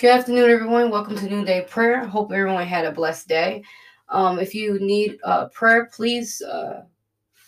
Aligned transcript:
Good 0.00 0.12
afternoon, 0.12 0.48
everyone. 0.48 0.90
Welcome 0.90 1.14
to 1.16 1.28
Noonday 1.28 1.66
Prayer. 1.68 2.06
Hope 2.06 2.32
everyone 2.32 2.66
had 2.66 2.86
a 2.86 2.90
blessed 2.90 3.28
day. 3.28 3.62
Um, 4.08 4.38
if 4.38 4.54
you 4.54 4.78
need 4.80 5.18
uh, 5.24 5.48
prayer, 5.48 5.90
please 5.94 6.40
uh, 6.40 6.84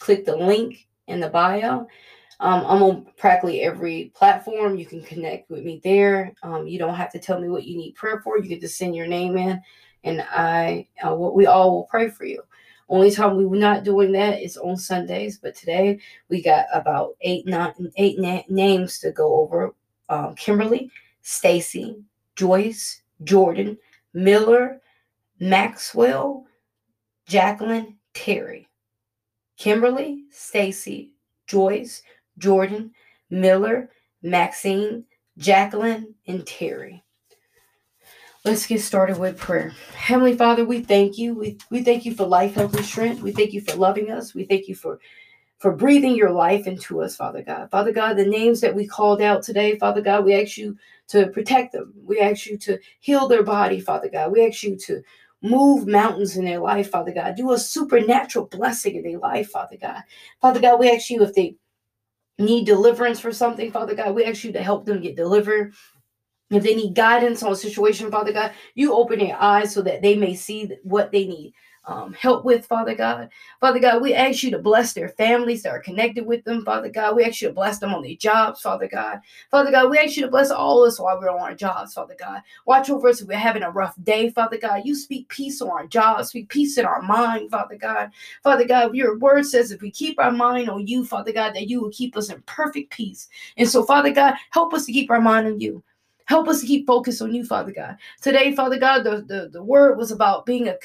click 0.00 0.24
the 0.24 0.34
link 0.34 0.88
in 1.06 1.20
the 1.20 1.28
bio. 1.28 1.86
Um, 2.40 2.66
I'm 2.66 2.82
on 2.82 3.06
practically 3.16 3.60
every 3.60 4.10
platform. 4.16 4.76
You 4.76 4.84
can 4.84 5.00
connect 5.00 5.48
with 5.48 5.62
me 5.62 5.80
there. 5.84 6.34
Um, 6.42 6.66
you 6.66 6.76
don't 6.76 6.96
have 6.96 7.12
to 7.12 7.20
tell 7.20 7.40
me 7.40 7.48
what 7.48 7.66
you 7.66 7.76
need 7.76 7.94
prayer 7.94 8.20
for. 8.20 8.36
You 8.36 8.48
can 8.48 8.58
just 8.60 8.76
send 8.76 8.96
your 8.96 9.06
name 9.06 9.36
in, 9.36 9.62
and 10.02 10.20
I, 10.20 10.88
uh, 11.06 11.14
what 11.14 11.36
we 11.36 11.46
all 11.46 11.70
will 11.70 11.84
pray 11.84 12.10
for 12.10 12.24
you. 12.24 12.42
Only 12.88 13.12
time 13.12 13.36
we 13.36 13.46
were 13.46 13.58
not 13.58 13.84
doing 13.84 14.10
that 14.10 14.42
is 14.42 14.56
on 14.56 14.76
Sundays, 14.76 15.38
but 15.38 15.54
today 15.54 16.00
we 16.28 16.42
got 16.42 16.66
about 16.74 17.10
eight, 17.20 17.46
nine, 17.46 17.92
eight 17.94 18.18
na- 18.18 18.42
names 18.48 18.98
to 18.98 19.12
go 19.12 19.38
over. 19.38 19.72
Um, 20.08 20.34
Kimberly, 20.34 20.90
Stacy, 21.22 22.02
Joyce, 22.40 23.02
Jordan, 23.22 23.76
Miller, 24.14 24.80
Maxwell, 25.40 26.46
Jacqueline, 27.26 27.98
Terry, 28.14 28.66
Kimberly, 29.58 30.24
Stacy, 30.30 31.12
Joyce, 31.46 32.02
Jordan, 32.38 32.92
Miller, 33.28 33.90
Maxine, 34.22 35.04
Jacqueline, 35.36 36.14
and 36.26 36.46
Terry. 36.46 37.04
Let's 38.46 38.66
get 38.66 38.80
started 38.80 39.18
with 39.18 39.36
prayer. 39.36 39.74
Heavenly 39.94 40.34
Father, 40.34 40.64
we 40.64 40.80
thank 40.80 41.18
you. 41.18 41.34
We, 41.34 41.58
we 41.70 41.84
thank 41.84 42.06
you 42.06 42.14
for 42.14 42.24
life, 42.24 42.54
health, 42.54 42.74
and 42.74 42.86
strength. 42.86 43.20
We 43.20 43.32
thank 43.32 43.52
you 43.52 43.60
for 43.60 43.76
loving 43.76 44.10
us. 44.10 44.34
We 44.34 44.44
thank 44.44 44.66
you 44.66 44.74
for 44.74 44.98
for 45.60 45.72
breathing 45.72 46.16
your 46.16 46.30
life 46.30 46.66
into 46.66 47.02
us, 47.02 47.14
Father 47.14 47.42
God. 47.42 47.70
Father 47.70 47.92
God, 47.92 48.16
the 48.16 48.24
names 48.24 48.62
that 48.62 48.74
we 48.74 48.86
called 48.86 49.20
out 49.20 49.42
today, 49.42 49.78
Father 49.78 50.00
God, 50.00 50.24
we 50.24 50.34
ask 50.34 50.56
you 50.56 50.76
to 51.08 51.28
protect 51.28 51.72
them. 51.72 51.92
We 52.02 52.18
ask 52.18 52.46
you 52.46 52.56
to 52.58 52.78
heal 53.00 53.28
their 53.28 53.42
body, 53.42 53.78
Father 53.78 54.08
God. 54.08 54.32
We 54.32 54.46
ask 54.46 54.62
you 54.62 54.76
to 54.86 55.02
move 55.42 55.86
mountains 55.86 56.38
in 56.38 56.46
their 56.46 56.60
life, 56.60 56.90
Father 56.90 57.12
God. 57.12 57.36
Do 57.36 57.52
a 57.52 57.58
supernatural 57.58 58.46
blessing 58.46 58.96
in 58.96 59.02
their 59.02 59.18
life, 59.18 59.50
Father 59.50 59.76
God. 59.78 60.02
Father 60.40 60.60
God, 60.60 60.80
we 60.80 60.90
ask 60.90 61.10
you 61.10 61.22
if 61.22 61.34
they 61.34 61.56
need 62.38 62.64
deliverance 62.64 63.20
for 63.20 63.32
something, 63.32 63.70
Father 63.70 63.94
God, 63.94 64.14
we 64.14 64.24
ask 64.24 64.44
you 64.44 64.52
to 64.52 64.62
help 64.62 64.86
them 64.86 65.02
get 65.02 65.14
delivered. 65.14 65.74
If 66.50 66.62
they 66.62 66.74
need 66.74 66.94
guidance 66.94 67.42
on 67.42 67.52
a 67.52 67.56
situation, 67.56 68.10
Father 68.10 68.32
God, 68.32 68.52
you 68.74 68.94
open 68.94 69.18
their 69.18 69.40
eyes 69.40 69.74
so 69.74 69.82
that 69.82 70.00
they 70.00 70.16
may 70.16 70.34
see 70.34 70.70
what 70.84 71.12
they 71.12 71.26
need 71.26 71.52
um, 71.86 72.12
help 72.12 72.44
with, 72.44 72.66
Father 72.66 72.94
God. 72.94 73.30
Father 73.60 73.80
God, 73.80 74.02
we 74.02 74.14
ask 74.14 74.42
you 74.42 74.50
to 74.50 74.58
bless 74.58 74.92
their 74.92 75.08
families 75.08 75.62
that 75.62 75.70
are 75.70 75.80
connected 75.80 76.26
with 76.26 76.44
them, 76.44 76.64
Father 76.64 76.90
God. 76.90 77.16
We 77.16 77.24
ask 77.24 77.40
you 77.40 77.48
to 77.48 77.54
bless 77.54 77.78
them 77.78 77.94
on 77.94 78.02
their 78.02 78.14
jobs, 78.14 78.60
Father 78.60 78.88
God. 78.88 79.20
Father 79.50 79.70
God, 79.70 79.90
we 79.90 79.98
ask 79.98 80.16
you 80.16 80.22
to 80.22 80.30
bless 80.30 80.50
all 80.50 80.84
of 80.84 80.88
us 80.88 81.00
while 81.00 81.18
we're 81.18 81.30
on 81.30 81.40
our 81.40 81.54
jobs, 81.54 81.94
Father 81.94 82.16
God. 82.18 82.42
Watch 82.66 82.90
over 82.90 83.08
us 83.08 83.20
if 83.20 83.28
we're 83.28 83.38
having 83.38 83.62
a 83.62 83.70
rough 83.70 83.94
day, 84.02 84.30
Father 84.30 84.58
God. 84.58 84.82
You 84.84 84.94
speak 84.94 85.28
peace 85.28 85.60
on 85.62 85.70
our 85.70 85.86
jobs, 85.86 86.28
speak 86.28 86.48
peace 86.48 86.76
in 86.78 86.84
our 86.84 87.02
mind, 87.02 87.50
Father 87.50 87.76
God. 87.76 88.10
Father 88.42 88.66
God, 88.66 88.94
your 88.94 89.18
word 89.18 89.46
says 89.46 89.72
if 89.72 89.80
we 89.80 89.90
keep 89.90 90.18
our 90.18 90.32
mind 90.32 90.68
on 90.68 90.86
you, 90.86 91.04
Father 91.04 91.32
God, 91.32 91.54
that 91.54 91.68
you 91.68 91.80
will 91.80 91.90
keep 91.90 92.16
us 92.16 92.30
in 92.30 92.42
perfect 92.42 92.92
peace. 92.92 93.28
And 93.56 93.68
so, 93.68 93.84
Father 93.84 94.12
God, 94.12 94.34
help 94.50 94.74
us 94.74 94.84
to 94.86 94.92
keep 94.92 95.10
our 95.10 95.20
mind 95.20 95.46
on 95.46 95.60
you. 95.60 95.82
Help 96.26 96.48
us 96.48 96.60
to 96.60 96.66
keep 96.66 96.86
focused 96.86 97.22
on 97.22 97.34
you, 97.34 97.44
Father 97.44 97.72
God. 97.72 97.96
Today, 98.22 98.54
Father 98.54 98.78
God, 98.78 99.02
the, 99.02 99.22
the, 99.22 99.48
the 99.52 99.62
word 99.62 99.98
was 99.98 100.12
about 100.12 100.46
being 100.46 100.68
a 100.68 100.76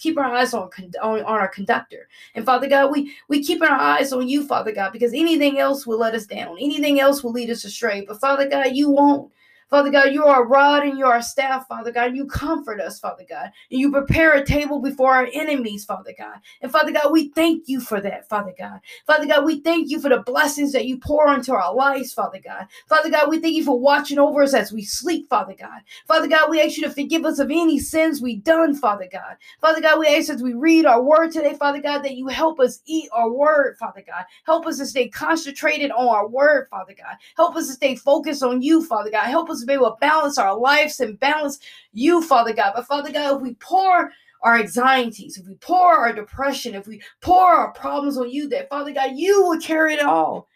keep 0.00 0.18
our 0.18 0.24
eyes 0.24 0.52
on, 0.54 0.68
on, 1.02 1.20
on 1.20 1.24
our 1.24 1.48
conductor. 1.48 2.08
And 2.34 2.44
Father 2.44 2.68
God, 2.68 2.90
we 2.90 3.14
we 3.28 3.42
keep 3.42 3.62
our 3.62 3.68
eyes 3.68 4.12
on 4.12 4.28
you, 4.28 4.46
Father 4.46 4.72
God, 4.72 4.92
because 4.92 5.12
anything 5.12 5.58
else 5.58 5.86
will 5.86 5.98
let 5.98 6.14
us 6.14 6.26
down. 6.26 6.56
Anything 6.60 7.00
else 7.00 7.24
will 7.24 7.32
lead 7.32 7.50
us 7.50 7.64
astray. 7.64 8.04
But 8.06 8.20
Father 8.20 8.48
God, 8.48 8.68
you 8.72 8.90
won't. 8.90 9.32
Father 9.74 9.90
God, 9.90 10.12
you 10.12 10.24
are 10.24 10.44
a 10.44 10.46
rod 10.46 10.84
and 10.84 10.96
you 10.96 11.04
are 11.04 11.16
a 11.16 11.22
staff, 11.22 11.66
Father 11.66 11.90
God. 11.90 12.14
You 12.14 12.26
comfort 12.26 12.80
us, 12.80 13.00
Father 13.00 13.24
God. 13.28 13.50
And 13.72 13.80
you 13.80 13.90
prepare 13.90 14.34
a 14.34 14.46
table 14.46 14.78
before 14.78 15.12
our 15.12 15.28
enemies, 15.32 15.84
Father 15.84 16.14
God. 16.16 16.36
And 16.62 16.70
Father 16.70 16.92
God, 16.92 17.10
we 17.10 17.30
thank 17.30 17.64
you 17.66 17.80
for 17.80 18.00
that, 18.00 18.28
Father 18.28 18.54
God. 18.56 18.78
Father 19.04 19.26
God, 19.26 19.44
we 19.44 19.58
thank 19.58 19.90
you 19.90 19.98
for 19.98 20.10
the 20.10 20.20
blessings 20.20 20.70
that 20.74 20.86
you 20.86 20.98
pour 20.98 21.34
into 21.34 21.52
our 21.52 21.74
lives, 21.74 22.12
Father 22.12 22.38
God. 22.38 22.68
Father 22.88 23.10
God, 23.10 23.28
we 23.28 23.40
thank 23.40 23.56
you 23.56 23.64
for 23.64 23.76
watching 23.76 24.20
over 24.20 24.44
us 24.44 24.54
as 24.54 24.72
we 24.72 24.84
sleep, 24.84 25.28
Father 25.28 25.56
God. 25.58 25.80
Father 26.06 26.28
God, 26.28 26.50
we 26.50 26.60
ask 26.60 26.76
you 26.76 26.84
to 26.84 26.90
forgive 26.90 27.24
us 27.24 27.40
of 27.40 27.50
any 27.50 27.80
sins 27.80 28.22
we've 28.22 28.44
done, 28.44 28.76
Father 28.76 29.08
God. 29.10 29.38
Father 29.60 29.80
God, 29.80 29.98
we 29.98 30.06
ask 30.06 30.30
as 30.30 30.40
we 30.40 30.52
read 30.52 30.86
our 30.86 31.02
word 31.02 31.32
today, 31.32 31.54
Father 31.54 31.82
God, 31.82 32.04
that 32.04 32.14
you 32.14 32.28
help 32.28 32.60
us 32.60 32.80
eat 32.86 33.08
our 33.12 33.28
word, 33.28 33.76
Father 33.78 34.04
God. 34.06 34.24
Help 34.46 34.68
us 34.68 34.78
to 34.78 34.86
stay 34.86 35.08
concentrated 35.08 35.90
on 35.90 36.06
our 36.06 36.28
word, 36.28 36.68
Father 36.70 36.94
God. 36.96 37.16
Help 37.36 37.56
us 37.56 37.66
to 37.66 37.72
stay 37.72 37.96
focused 37.96 38.44
on 38.44 38.62
you, 38.62 38.84
Father 38.84 39.10
God. 39.10 39.24
Help 39.24 39.50
us 39.50 39.63
to 39.64 39.72
be 39.72 39.74
able 39.74 39.90
to 39.90 39.96
balance 40.00 40.38
our 40.38 40.58
lives 40.58 41.00
and 41.00 41.18
balance 41.18 41.58
you, 41.92 42.22
Father 42.22 42.52
God. 42.52 42.72
But 42.74 42.86
Father 42.86 43.12
God, 43.12 43.36
if 43.36 43.42
we 43.42 43.54
pour 43.54 44.10
our 44.42 44.58
anxieties, 44.58 45.38
if 45.38 45.46
we 45.46 45.54
pour 45.54 45.96
our 45.96 46.12
depression, 46.12 46.74
if 46.74 46.86
we 46.86 47.02
pour 47.20 47.52
our 47.52 47.72
problems 47.72 48.18
on 48.18 48.30
you, 48.30 48.48
that 48.50 48.68
Father 48.68 48.92
God, 48.92 49.12
you 49.14 49.42
will 49.42 49.60
carry 49.60 49.94
it 49.94 50.02
all. 50.02 50.48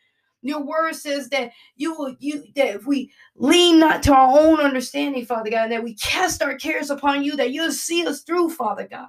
Your 0.42 0.62
word 0.62 0.94
says 0.94 1.28
that 1.30 1.50
you 1.76 1.94
will 1.94 2.14
you 2.20 2.44
that 2.54 2.76
if 2.76 2.86
we 2.86 3.10
lean 3.34 3.80
not 3.80 4.04
to 4.04 4.14
our 4.14 4.38
own 4.38 4.60
understanding, 4.60 5.26
Father 5.26 5.50
God, 5.50 5.64
and 5.64 5.72
that 5.72 5.82
we 5.82 5.94
cast 5.94 6.42
our 6.42 6.54
cares 6.54 6.90
upon 6.90 7.24
you, 7.24 7.34
that 7.36 7.50
you'll 7.50 7.72
see 7.72 8.06
us 8.06 8.22
through, 8.22 8.50
Father 8.50 8.86
God. 8.88 9.08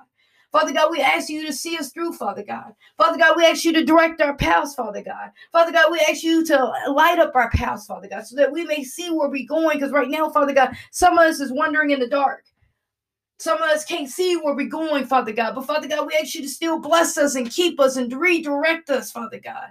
Father 0.51 0.73
God, 0.73 0.89
we 0.91 0.99
ask 0.99 1.29
you 1.29 1.45
to 1.45 1.53
see 1.53 1.77
us 1.77 1.91
through, 1.91 2.13
Father 2.13 2.43
God. 2.43 2.73
Father 2.97 3.19
God, 3.19 3.37
we 3.37 3.45
ask 3.45 3.63
you 3.63 3.73
to 3.73 3.85
direct 3.85 4.19
our 4.19 4.35
paths, 4.35 4.73
Father 4.73 5.03
God. 5.03 5.29
Father 5.51 5.71
God, 5.71 5.91
we 5.91 5.99
ask 5.99 6.23
you 6.23 6.43
to 6.45 6.73
light 6.87 7.19
up 7.19 7.35
our 7.35 7.51
paths, 7.51 7.85
Father 7.85 8.07
God, 8.07 8.25
so 8.25 8.35
that 8.35 8.51
we 8.51 8.63
may 8.65 8.83
see 8.83 9.11
where 9.11 9.29
we're 9.29 9.47
going. 9.47 9.77
Because 9.77 9.91
right 9.91 10.09
now, 10.09 10.29
Father 10.29 10.53
God, 10.53 10.75
some 10.91 11.19
of 11.19 11.25
us 11.25 11.39
is 11.39 11.51
wandering 11.51 11.91
in 11.91 11.99
the 11.99 12.07
dark. 12.07 12.45
Some 13.37 13.61
of 13.61 13.69
us 13.69 13.85
can't 13.85 14.09
see 14.09 14.37
where 14.37 14.55
we're 14.55 14.67
going, 14.67 15.05
Father 15.05 15.31
God. 15.31 15.53
But 15.53 15.67
Father 15.67 15.87
God, 15.87 16.07
we 16.07 16.17
ask 16.19 16.33
you 16.33 16.41
to 16.41 16.49
still 16.49 16.79
bless 16.79 17.17
us 17.17 17.35
and 17.35 17.49
keep 17.49 17.79
us 17.79 17.95
and 17.95 18.11
redirect 18.11 18.89
us, 18.89 19.11
Father 19.11 19.39
God. 19.39 19.69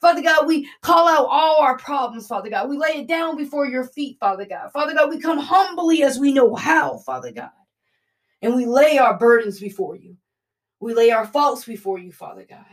Father 0.00 0.22
God, 0.22 0.46
we 0.46 0.68
call 0.82 1.08
out 1.08 1.26
all 1.30 1.60
our 1.60 1.78
problems, 1.78 2.26
Father 2.26 2.50
God. 2.50 2.68
We 2.68 2.76
lay 2.76 2.98
it 2.98 3.06
down 3.06 3.36
before 3.36 3.66
your 3.66 3.84
feet, 3.84 4.18
Father 4.18 4.44
God. 4.44 4.70
Father 4.72 4.92
God, 4.92 5.08
we 5.08 5.18
come 5.18 5.38
humbly 5.38 6.02
as 6.02 6.18
we 6.18 6.32
know 6.32 6.54
how, 6.54 6.98
Father 6.98 7.32
God 7.32 7.50
and 8.46 8.54
we 8.54 8.64
lay 8.64 8.96
our 8.96 9.18
burdens 9.18 9.58
before 9.58 9.96
you. 9.96 10.16
We 10.78 10.94
lay 10.94 11.10
our 11.10 11.26
faults 11.26 11.64
before 11.64 11.98
you, 11.98 12.12
Father 12.12 12.46
God. 12.48 12.64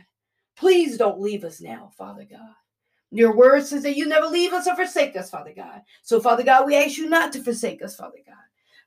Please 0.56 1.00
don't 1.00 1.20
leave 1.20 1.44
us 1.44 1.62
now, 1.62 1.90
Father 1.98 2.28
God. 2.30 2.54
Your 3.10 3.36
word 3.36 3.66
says 3.66 3.82
that 3.82 3.98
you 3.98 4.06
never 4.06 4.28
leave 4.28 4.54
us 4.54 4.68
or 4.68 4.76
forsake 4.76 5.18
us, 5.18 5.32
Father 5.32 5.52
God. 5.56 5.82
So, 6.04 6.20
Father 6.20 6.44
God, 6.44 6.68
we 6.68 6.76
ask 6.76 6.98
you 6.98 7.10
not 7.10 7.34
to 7.34 7.44
forsake 7.44 7.82
us, 7.82 7.96
Father 7.96 8.20
God. 8.24 8.36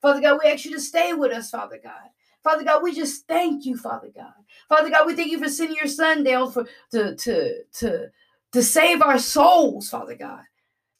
Father 0.01 0.21
God, 0.21 0.39
we 0.41 0.49
ask 0.49 0.65
you 0.65 0.75
to 0.75 0.81
stay 0.81 1.13
with 1.13 1.33
us, 1.33 1.51
Father 1.51 1.81
God. 1.83 2.09
Father 2.45 2.63
God, 2.63 2.85
we 2.85 2.95
just 2.95 3.27
thank 3.27 3.67
you, 3.67 3.77
Father 3.77 4.13
God. 4.15 4.35
Father 4.69 4.89
God, 4.89 5.09
we 5.09 5.17
thank 5.17 5.33
you 5.33 5.43
for 5.43 5.49
sending 5.49 5.77
your 5.77 5.89
son 5.89 6.23
down 6.23 6.53
for 6.53 6.69
to 6.93 7.17
to 7.17 7.65
to 7.81 8.07
to 8.53 8.63
save 8.63 9.03
our 9.03 9.19
souls, 9.19 9.91
Father 9.91 10.15
God. 10.15 10.45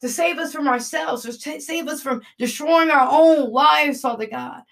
To 0.01 0.09
save 0.09 0.37
us 0.37 0.51
from 0.51 0.67
ourselves, 0.67 1.23
to 1.23 1.61
save 1.61 1.87
us 1.87 2.01
from 2.03 2.21
destroying 2.37 2.91
our 2.91 3.07
own 3.09 3.53
lives, 3.53 4.01
Father 4.01 4.27
God. 4.27 4.63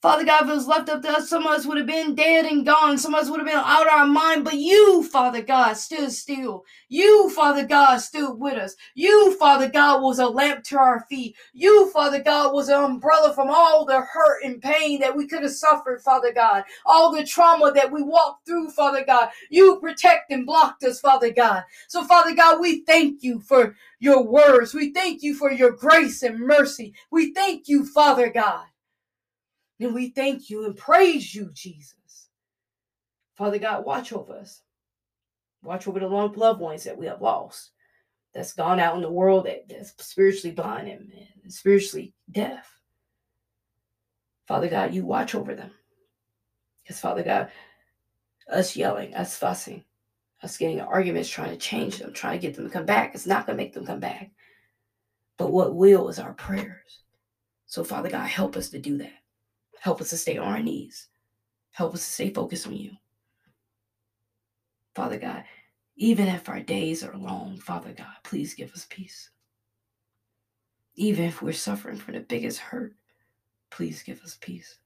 Father 0.00 0.24
God, 0.24 0.42
if 0.44 0.50
it 0.50 0.54
was 0.54 0.68
left 0.68 0.88
up 0.90 1.02
to 1.02 1.10
us, 1.10 1.28
some 1.28 1.44
of 1.44 1.50
us 1.50 1.66
would 1.66 1.76
have 1.76 1.86
been 1.88 2.14
dead 2.14 2.46
and 2.46 2.64
gone. 2.64 2.98
Some 2.98 3.14
of 3.16 3.22
us 3.22 3.28
would 3.28 3.40
have 3.40 3.48
been 3.48 3.56
out 3.56 3.88
of 3.88 3.92
our 3.92 4.06
mind. 4.06 4.44
But 4.44 4.54
you, 4.54 5.02
Father 5.02 5.42
God, 5.42 5.72
stood 5.72 6.12
still. 6.12 6.64
You, 6.88 7.28
Father 7.30 7.66
God, 7.66 7.96
stood 7.96 8.34
with 8.34 8.54
us. 8.54 8.76
You, 8.94 9.36
Father 9.38 9.68
God, 9.68 10.00
was 10.00 10.20
a 10.20 10.28
lamp 10.28 10.62
to 10.66 10.78
our 10.78 11.04
feet. 11.08 11.34
You, 11.52 11.90
Father 11.90 12.22
God, 12.22 12.52
was 12.52 12.68
an 12.68 12.80
umbrella 12.80 13.34
from 13.34 13.48
all 13.50 13.84
the 13.84 14.00
hurt 14.00 14.44
and 14.44 14.62
pain 14.62 15.00
that 15.00 15.16
we 15.16 15.26
could 15.26 15.42
have 15.42 15.50
suffered, 15.50 16.00
Father 16.00 16.32
God. 16.32 16.62
All 16.86 17.10
the 17.10 17.24
trauma 17.26 17.72
that 17.72 17.90
we 17.90 18.00
walked 18.00 18.46
through, 18.46 18.70
Father 18.70 19.04
God. 19.04 19.30
You 19.50 19.80
protect 19.80 20.30
and 20.30 20.46
blocked 20.46 20.84
us, 20.84 21.00
Father 21.00 21.32
God. 21.32 21.64
So, 21.88 22.04
Father 22.04 22.36
God, 22.36 22.60
we 22.60 22.84
thank 22.84 23.24
you 23.24 23.40
for 23.40 23.74
your 23.98 24.22
words. 24.22 24.74
We 24.74 24.92
thank 24.92 25.24
you 25.24 25.34
for 25.34 25.50
your 25.50 25.72
grace 25.72 26.22
and 26.22 26.38
mercy. 26.38 26.94
We 27.10 27.34
thank 27.34 27.66
you, 27.66 27.84
Father 27.84 28.30
God. 28.30 28.66
And 29.80 29.94
we 29.94 30.10
thank 30.10 30.50
you 30.50 30.64
and 30.66 30.76
praise 30.76 31.34
you, 31.34 31.50
Jesus. 31.52 32.28
Father 33.36 33.58
God, 33.58 33.84
watch 33.84 34.12
over 34.12 34.34
us. 34.34 34.62
Watch 35.62 35.86
over 35.86 36.00
the 36.00 36.06
loved 36.06 36.60
ones 36.60 36.84
that 36.84 36.96
we 36.96 37.06
have 37.06 37.20
lost, 37.20 37.70
that's 38.32 38.52
gone 38.52 38.78
out 38.78 38.94
in 38.96 39.02
the 39.02 39.10
world 39.10 39.46
that, 39.46 39.68
that's 39.68 39.92
spiritually 39.98 40.54
blind 40.54 40.88
and, 40.88 41.12
and 41.42 41.52
spiritually 41.52 42.14
deaf. 42.30 42.70
Father 44.46 44.68
God, 44.68 44.94
you 44.94 45.04
watch 45.04 45.34
over 45.34 45.54
them. 45.54 45.70
Because, 46.82 47.00
Father 47.00 47.22
God, 47.22 47.50
us 48.50 48.76
yelling, 48.76 49.14
us 49.14 49.36
fussing, 49.36 49.84
us 50.42 50.56
getting 50.56 50.80
arguments, 50.80 51.28
trying 51.28 51.50
to 51.50 51.56
change 51.56 51.98
them, 51.98 52.12
trying 52.12 52.38
to 52.38 52.46
get 52.46 52.56
them 52.56 52.64
to 52.64 52.72
come 52.72 52.86
back, 52.86 53.14
it's 53.14 53.26
not 53.26 53.46
going 53.46 53.58
to 53.58 53.62
make 53.62 53.74
them 53.74 53.84
come 53.84 54.00
back. 54.00 54.30
But 55.36 55.52
what 55.52 55.74
will 55.74 56.08
is 56.08 56.18
our 56.18 56.32
prayers. 56.34 57.00
So, 57.66 57.84
Father 57.84 58.08
God, 58.08 58.26
help 58.26 58.56
us 58.56 58.70
to 58.70 58.78
do 58.78 58.98
that. 58.98 59.12
Help 59.80 60.00
us 60.00 60.10
to 60.10 60.16
stay 60.16 60.38
on 60.38 60.48
our 60.48 60.62
knees. 60.62 61.08
Help 61.70 61.94
us 61.94 62.04
to 62.04 62.12
stay 62.12 62.30
focused 62.30 62.66
on 62.66 62.76
you. 62.76 62.92
Father 64.94 65.18
God, 65.18 65.44
even 65.96 66.28
if 66.28 66.48
our 66.48 66.60
days 66.60 67.04
are 67.04 67.16
long, 67.16 67.58
Father 67.58 67.92
God, 67.92 68.14
please 68.24 68.54
give 68.54 68.72
us 68.72 68.86
peace. 68.88 69.30
Even 70.96 71.24
if 71.24 71.40
we're 71.40 71.52
suffering 71.52 71.96
from 71.96 72.14
the 72.14 72.20
biggest 72.20 72.58
hurt, 72.58 72.94
please 73.70 74.02
give 74.02 74.20
us 74.22 74.36
peace. 74.40 74.78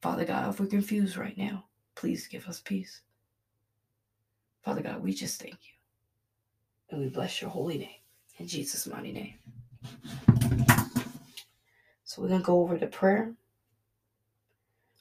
Father 0.00 0.24
God, 0.24 0.48
if 0.48 0.60
we're 0.60 0.66
confused 0.66 1.16
right 1.16 1.36
now, 1.36 1.64
please 1.94 2.26
give 2.26 2.46
us 2.46 2.60
peace. 2.64 3.02
Father 4.64 4.82
God, 4.82 5.02
we 5.02 5.12
just 5.12 5.40
thank 5.40 5.54
you. 5.54 5.72
And 6.90 7.00
we 7.00 7.08
bless 7.08 7.40
your 7.40 7.50
holy 7.50 7.78
name. 7.78 7.88
In 8.38 8.46
Jesus' 8.46 8.86
mighty 8.86 9.12
name. 9.12 9.34
So 12.04 12.22
we're 12.22 12.28
going 12.28 12.40
to 12.40 12.46
go 12.46 12.60
over 12.60 12.78
to 12.78 12.86
prayer. 12.86 13.34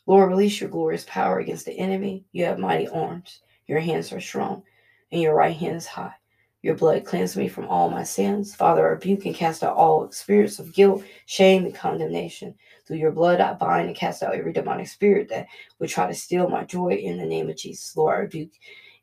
Lord, 0.09 0.31
release 0.31 0.59
your 0.59 0.71
glorious 0.71 1.05
power 1.07 1.37
against 1.37 1.67
the 1.67 1.77
enemy. 1.77 2.25
You 2.31 2.45
have 2.45 2.57
mighty 2.57 2.87
arms. 2.87 3.43
Your 3.67 3.79
hands 3.79 4.11
are 4.11 4.19
strong, 4.19 4.63
and 5.11 5.21
your 5.21 5.35
right 5.35 5.55
hand 5.55 5.75
is 5.75 5.85
high. 5.85 6.15
Your 6.63 6.73
blood 6.73 7.05
cleanse 7.05 7.37
me 7.37 7.47
from 7.47 7.67
all 7.67 7.91
my 7.91 8.01
sins. 8.01 8.55
Father, 8.55 8.87
I 8.87 8.89
rebuke 8.89 9.27
and 9.27 9.35
cast 9.35 9.63
out 9.63 9.75
all 9.75 10.09
spirits 10.11 10.57
of 10.57 10.73
guilt, 10.73 11.03
shame, 11.27 11.63
and 11.65 11.75
condemnation. 11.75 12.55
Through 12.87 12.97
your 12.97 13.11
blood, 13.11 13.39
I 13.39 13.53
bind 13.53 13.85
and 13.85 13.95
cast 13.95 14.23
out 14.23 14.33
every 14.33 14.51
demonic 14.51 14.87
spirit 14.87 15.29
that 15.29 15.45
would 15.77 15.89
try 15.91 16.07
to 16.07 16.15
steal 16.15 16.49
my 16.49 16.63
joy 16.63 16.93
in 16.93 17.19
the 17.19 17.25
name 17.27 17.47
of 17.47 17.57
Jesus. 17.57 17.95
Lord, 17.95 18.15
I 18.15 18.19
rebuke 18.21 18.53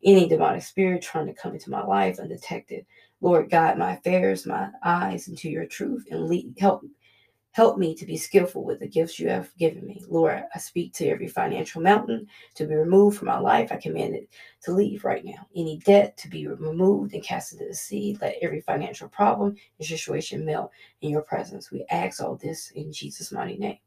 any 0.03 0.29
demonic 0.29 0.65
spirit 0.65 1.03
trying 1.03 1.27
to 1.29 1.35
come 1.35 1.53
into 1.53 1.71
my 1.71 1.85
life 1.85 2.19
undetected. 2.19 2.85
Lord, 3.21 3.49
guide 3.49 3.79
my 3.79 3.93
affairs, 3.93 4.45
my 4.45 4.71
eyes 4.83 5.29
into 5.29 5.49
your 5.49 5.67
truth, 5.67 6.05
and 6.11 6.27
lead, 6.27 6.57
help 6.59 6.83
Help 7.57 7.79
me 7.79 7.95
to 7.95 8.05
be 8.05 8.19
skillful 8.19 8.63
with 8.63 8.81
the 8.81 8.87
gifts 8.87 9.19
you 9.19 9.31
have 9.31 9.49
given 9.57 9.87
me. 9.87 10.05
Lord, 10.11 10.45
I 10.55 10.59
speak 10.59 10.93
to 10.93 11.09
every 11.09 11.27
financial 11.27 11.81
mountain 11.81 12.27
to 12.55 12.67
be 12.67 12.75
removed 12.75 13.17
from 13.17 13.29
my 13.29 13.39
life. 13.39 13.73
I 13.73 13.79
command 13.79 14.15
it 14.15 14.29
to 14.65 14.73
leave 14.73 15.07
right 15.07 15.25
now. 15.25 15.47
Any 15.57 15.79
debt 15.79 16.19
to 16.19 16.29
be 16.29 16.47
removed 16.47 17.15
and 17.15 17.23
cast 17.23 17.55
into 17.55 17.65
the 17.65 17.75
sea. 17.75 18.19
Let 18.21 18.37
every 18.43 18.61
financial 18.61 19.09
problem 19.09 19.57
and 19.79 19.89
situation 19.89 20.45
melt 20.45 20.71
in 21.01 21.09
your 21.09 21.23
presence. 21.23 21.71
We 21.71 21.87
ask 21.89 22.23
all 22.23 22.37
this 22.37 22.73
in 22.73 22.93
Jesus' 22.93 23.33
mighty 23.33 23.57
name. 23.57 23.79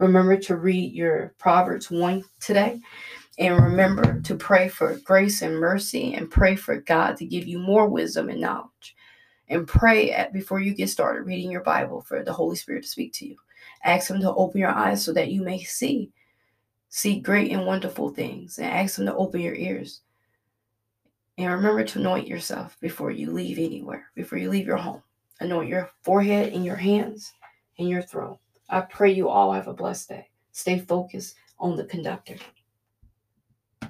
Remember 0.00 0.36
to 0.38 0.56
read 0.56 0.92
your 0.92 1.32
Proverbs 1.38 1.92
1 1.92 2.24
today. 2.40 2.80
And 3.38 3.54
remember 3.54 4.20
to 4.20 4.34
pray 4.34 4.68
for 4.68 4.98
grace 5.04 5.42
and 5.42 5.54
mercy 5.54 6.14
and 6.14 6.28
pray 6.28 6.56
for 6.56 6.80
God 6.80 7.18
to 7.18 7.24
give 7.24 7.46
you 7.46 7.60
more 7.60 7.88
wisdom 7.88 8.30
and 8.30 8.40
knowledge 8.40 8.96
and 9.48 9.66
pray 9.66 10.12
at, 10.12 10.32
before 10.32 10.60
you 10.60 10.74
get 10.74 10.88
started 10.88 11.26
reading 11.26 11.50
your 11.50 11.62
Bible 11.62 12.02
for 12.02 12.22
the 12.22 12.32
Holy 12.32 12.56
Spirit 12.56 12.82
to 12.82 12.88
speak 12.88 13.12
to 13.14 13.28
you. 13.28 13.36
Ask 13.84 14.10
Him 14.10 14.20
to 14.20 14.34
open 14.34 14.60
your 14.60 14.70
eyes 14.70 15.04
so 15.04 15.12
that 15.12 15.30
you 15.30 15.42
may 15.42 15.62
see, 15.62 16.10
see 16.88 17.20
great 17.20 17.52
and 17.52 17.66
wonderful 17.66 18.10
things, 18.10 18.58
and 18.58 18.66
ask 18.66 18.98
Him 18.98 19.06
to 19.06 19.14
open 19.14 19.40
your 19.40 19.54
ears. 19.54 20.00
And 21.38 21.50
remember 21.50 21.84
to 21.84 21.98
anoint 21.98 22.28
yourself 22.28 22.76
before 22.80 23.10
you 23.10 23.30
leave 23.30 23.58
anywhere, 23.58 24.06
before 24.14 24.38
you 24.38 24.50
leave 24.50 24.66
your 24.66 24.76
home. 24.76 25.02
Anoint 25.40 25.68
your 25.68 25.90
forehead 26.02 26.52
and 26.52 26.64
your 26.64 26.76
hands 26.76 27.32
and 27.78 27.88
your 27.88 28.02
throat. 28.02 28.38
I 28.68 28.82
pray 28.82 29.12
you 29.12 29.28
all 29.28 29.52
have 29.52 29.66
a 29.66 29.74
blessed 29.74 30.10
day. 30.10 30.28
Stay 30.52 30.78
focused 30.78 31.36
on 31.58 31.76
the 31.76 31.84
conductor. 31.84 32.36